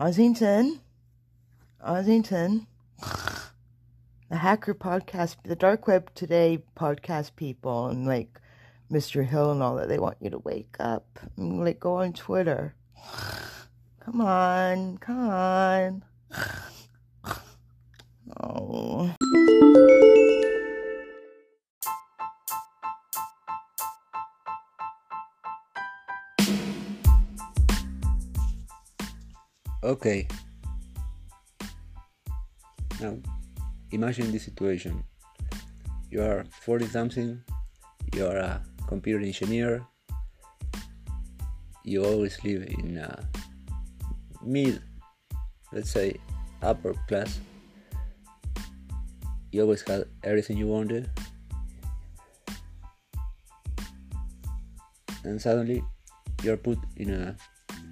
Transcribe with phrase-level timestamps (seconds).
[0.00, 0.80] Ossington,
[1.86, 2.64] Ossington,
[4.30, 8.40] the hacker podcast, the dark web today podcast people, and like
[8.90, 9.26] Mr.
[9.26, 9.88] Hill and all that.
[9.88, 12.74] They want you to wake up and like go on Twitter.
[14.00, 16.04] Come on, come on.
[18.42, 19.14] Oh.
[29.82, 30.28] Okay.
[33.00, 33.16] Now,
[33.92, 35.02] imagine this situation.
[36.10, 37.40] You are 40 something,
[38.14, 39.86] you are a computer engineer,
[41.84, 43.26] you always live in a
[44.44, 44.82] mid,
[45.72, 46.16] let's say,
[46.62, 47.40] upper class.
[49.52, 51.08] You always had everything you wanted.
[55.24, 55.82] And suddenly
[56.42, 57.36] you're put in a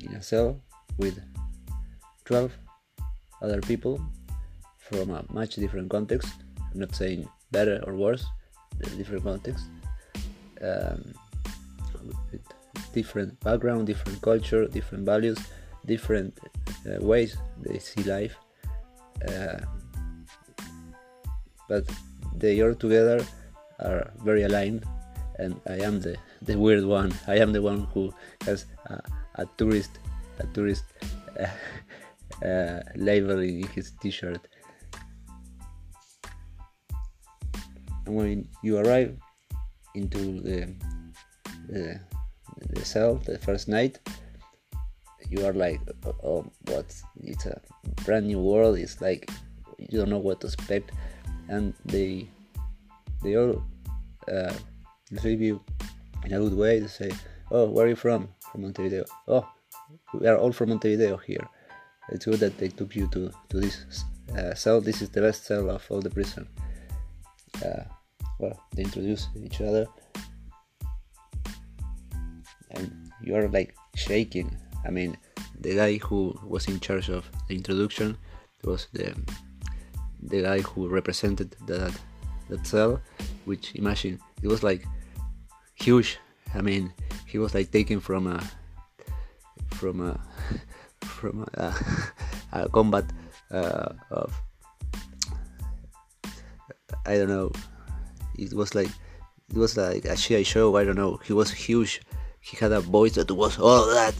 [0.00, 0.60] in a cell
[0.98, 1.18] with
[2.32, 2.50] 12
[3.42, 4.00] other people
[4.78, 6.32] from a much different context.
[6.72, 8.24] I'm not saying better or worse,
[8.96, 9.66] different context,
[10.62, 11.12] um,
[12.94, 15.38] different background, different culture, different values,
[15.84, 16.32] different
[16.88, 18.34] uh, ways they see life.
[19.28, 19.60] Uh,
[21.68, 21.84] but
[22.34, 23.20] they all together
[23.78, 24.86] are very aligned,
[25.38, 27.12] and I am the, the weird one.
[27.26, 28.10] I am the one who
[28.46, 29.02] has a,
[29.34, 29.98] a tourist,
[30.38, 30.84] a tourist.
[31.38, 31.46] Uh,
[32.44, 34.40] uh, in his t-shirt.
[38.06, 39.16] And when you arrive
[39.94, 40.74] into the,
[41.68, 42.00] the,
[42.70, 43.98] the cell the first night
[45.32, 46.94] you are like oh, oh what?
[47.22, 47.60] It's a
[48.04, 48.78] brand new world.
[48.78, 49.30] It's like
[49.78, 50.92] you don't know what to expect.
[51.48, 52.28] And they
[53.22, 53.62] they all
[54.30, 54.52] uh,
[55.10, 55.60] receive you
[56.24, 56.80] in a good way.
[56.80, 57.10] They say
[57.50, 58.28] oh where are you from?
[58.50, 59.04] From montevideo.
[59.26, 59.48] Oh
[60.12, 61.48] we are all from montevideo here
[62.10, 64.04] it's good that they took you to to this
[64.36, 64.80] uh, cell.
[64.80, 66.48] This is the best cell of all the prison.
[67.64, 67.84] Uh,
[68.38, 69.86] well, they introduce each other,
[72.70, 74.56] and you're like shaking.
[74.84, 75.16] I mean,
[75.60, 78.16] the guy who was in charge of the introduction
[78.64, 79.14] was the
[80.22, 81.92] the guy who represented that
[82.48, 83.00] that cell,
[83.44, 84.84] which imagine it was like
[85.74, 86.18] huge.
[86.54, 86.92] I mean,
[87.26, 88.42] he was like taken from a
[89.74, 90.20] from a
[91.22, 91.70] from a,
[92.52, 93.06] a combat
[93.54, 94.34] uh, of
[97.06, 97.52] I don't know.
[98.34, 98.90] It was like
[99.50, 100.74] it was like a GI Joe.
[100.76, 101.20] I don't know.
[101.22, 102.02] He was huge.
[102.40, 104.14] He had a voice that was all that.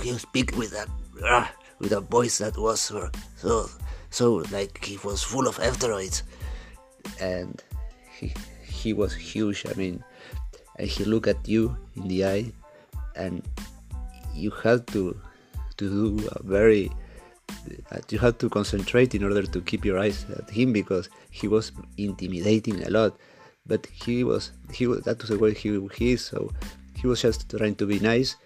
[0.00, 0.88] He speak with that
[1.24, 1.46] uh,
[1.80, 3.68] with a voice that was so
[4.10, 6.22] so like he was full of asteroids,
[7.20, 7.60] and
[8.14, 8.32] he
[8.62, 9.66] he was huge.
[9.66, 10.04] I mean,
[10.78, 12.52] and he looked at you in the eye,
[13.16, 13.42] and
[14.34, 15.18] you had to
[15.78, 16.90] to do a very
[17.90, 21.48] uh, you had to concentrate in order to keep your eyes at him because he
[21.48, 23.16] was intimidating a lot.
[23.66, 26.24] But he was he was that was the way he, he is.
[26.24, 26.50] So
[26.94, 28.36] he was just trying to be nice.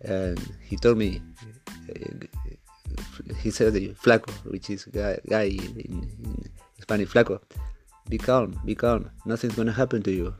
[0.00, 1.22] And he told me
[1.90, 2.26] uh,
[3.38, 6.50] he said flaco which is guy, guy in, in
[6.80, 7.40] spanish flaco
[8.08, 9.10] be calm be calm.
[9.24, 10.34] Nothing's gonna happen to you.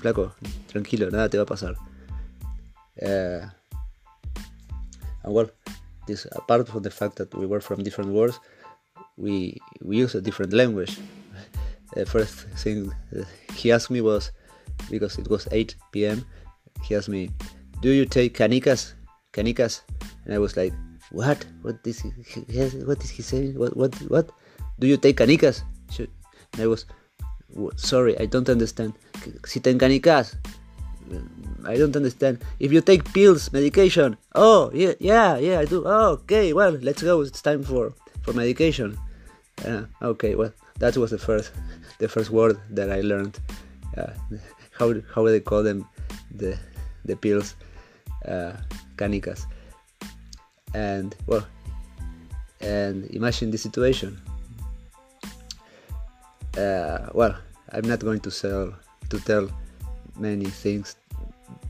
[0.00, 0.32] Flaco
[0.68, 1.74] tranquilo nada te va a pasar.
[3.02, 3.48] Uh,
[5.26, 5.50] and well,
[6.06, 8.38] this apart from the fact that we were from different worlds,
[9.16, 10.98] we we use a different language.
[11.94, 14.30] The first thing uh, he asked me was
[14.90, 16.24] because it was 8 p.m.
[16.84, 17.30] He asked me,
[17.82, 18.94] "Do you take canicas?
[19.32, 19.82] Canicas?"
[20.24, 20.72] And I was like,
[21.10, 21.44] "What?
[21.62, 22.10] What is he?
[22.86, 23.58] What is he saying?
[23.58, 23.76] What?
[23.76, 23.94] What?
[24.08, 24.30] What?
[24.78, 25.62] Do you take canicas?"
[25.98, 26.86] And I was,
[27.76, 28.94] "Sorry, I don't understand.
[29.44, 30.38] Si te canicas."
[31.64, 32.44] I don't understand.
[32.60, 34.16] If you take pills, medication.
[34.34, 35.82] Oh, yeah, yeah, yeah, I do.
[35.84, 37.20] Oh, okay, well, let's go.
[37.22, 38.98] It's time for for medication.
[39.64, 41.52] Uh, okay, well, that was the first
[41.98, 43.38] the first word that I learned.
[43.96, 44.12] Uh,
[44.78, 45.86] how how they call them?
[46.30, 46.58] The
[47.04, 47.56] the pills,
[48.28, 48.52] uh,
[48.96, 49.46] canicas.
[50.74, 51.46] And well,
[52.60, 54.20] and imagine the situation.
[56.56, 57.36] Uh, well,
[57.72, 58.72] I'm not going to sell
[59.10, 59.48] to tell
[60.18, 60.96] many things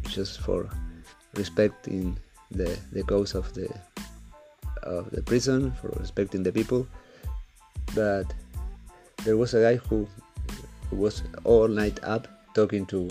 [0.09, 0.69] just for
[1.35, 2.17] respecting
[2.51, 3.69] the the cause of the
[4.83, 6.87] of the prison for respecting the people.
[7.95, 8.33] But
[9.25, 10.07] there was a guy who,
[10.91, 13.09] who was all night up talking to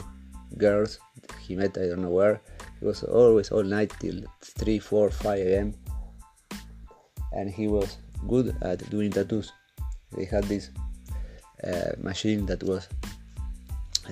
[0.57, 0.99] girls.
[1.41, 2.41] He met i don't know where.
[2.79, 5.73] He was always all night till 3 4 5 a.m
[7.35, 7.97] and he was
[8.27, 9.51] good at doing tattoos.
[10.15, 10.71] They had this
[11.63, 12.87] uh, machine that was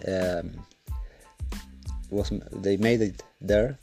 [0.08, 0.52] um,
[2.14, 3.78] was they made it there,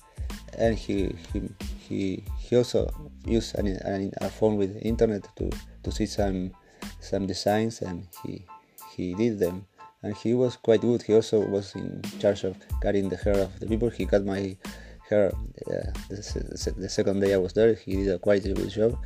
[0.59, 1.39] and he he,
[1.87, 2.91] he he also
[3.27, 5.51] used an, an, a phone with internet to
[5.83, 6.53] to see some
[7.01, 8.45] some designs and he
[8.97, 9.67] he did them.
[10.03, 11.03] And he was quite good.
[11.03, 13.91] He also was in charge of cutting the hair of the people.
[13.91, 14.57] He cut my
[15.11, 15.27] hair
[15.67, 17.75] uh, the, the, second day i was there.
[17.75, 18.97] He did a quite a good job.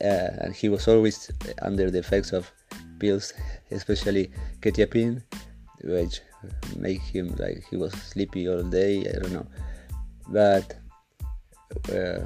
[0.00, 1.30] Uh, and he was always
[1.60, 2.50] under the effects of
[2.98, 3.32] pills
[3.70, 4.30] especially
[4.60, 5.22] quetiapine
[5.82, 6.20] which
[6.76, 9.46] make him like he was sleepy all day i don't know
[10.28, 10.76] but
[11.92, 12.20] uh,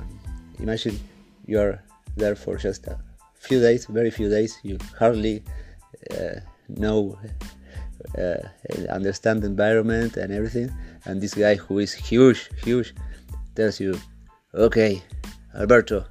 [0.58, 0.98] imagine
[1.46, 1.82] you are
[2.16, 2.98] there for just a
[3.38, 4.58] few days, very few days.
[4.62, 5.42] You hardly
[6.10, 7.18] uh, know,
[8.16, 8.48] uh,
[8.90, 10.70] understand the environment and everything.
[11.04, 12.94] And this guy who is huge, huge,
[13.54, 13.98] tells you,
[14.54, 15.02] "Okay,
[15.54, 16.04] Alberto,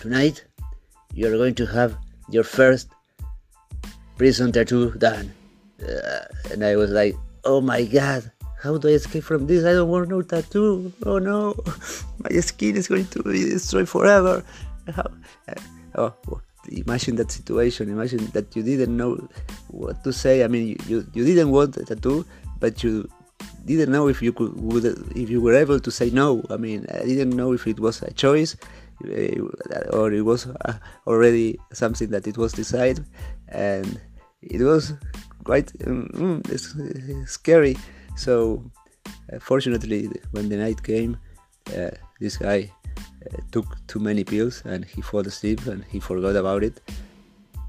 [0.00, 0.44] tonight
[1.14, 1.96] you are going to have
[2.30, 2.88] your first
[4.16, 5.32] prison tattoo done."
[5.82, 8.30] Uh, and I was like, "Oh my God!"
[8.62, 9.64] How do I escape from this?
[9.64, 10.92] I don't want no tattoo.
[11.04, 11.54] Oh no,
[12.18, 14.42] my skin is going to be destroyed forever.
[14.90, 15.06] How,
[15.94, 17.90] uh, oh, imagine that situation.
[17.90, 19.28] Imagine that you didn't know
[19.68, 20.42] what to say.
[20.42, 22.24] I mean, you, you didn't want a tattoo,
[22.58, 23.08] but you
[23.66, 24.56] didn't know if you could
[25.14, 26.42] if you were able to say no.
[26.50, 28.56] I mean, I didn't know if it was a choice
[29.04, 30.74] uh, or it was uh,
[31.06, 33.04] already something that it was decided,
[33.48, 34.00] and
[34.40, 34.94] it was
[35.46, 36.42] quite um,
[37.26, 37.76] scary.
[38.16, 38.62] So,
[39.32, 41.16] uh, fortunately, when the night came,
[41.76, 41.90] uh,
[42.20, 46.62] this guy uh, took too many pills and he fell asleep and he forgot about
[46.64, 46.80] it.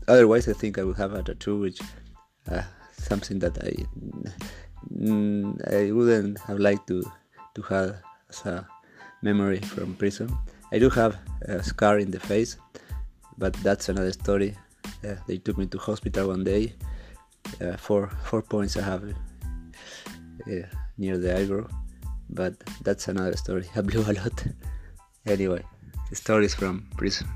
[0.07, 1.79] Otherwise, I think I would have a tattoo, which
[2.97, 3.71] something that I
[4.91, 7.03] mm, I wouldn't have liked to
[7.55, 7.89] to have
[8.29, 8.67] as a
[9.21, 10.29] memory from prison.
[10.71, 12.57] I do have a scar in the face,
[13.37, 14.55] but that's another story.
[15.05, 16.73] Uh, they took me to hospital one day.
[17.61, 19.03] Uh, four four points I have
[20.97, 21.67] near the eyebrow,
[22.29, 22.53] but
[22.83, 23.65] that's another story.
[23.75, 24.45] I blew a lot.
[25.25, 25.63] anyway,
[26.13, 27.27] stories from prison.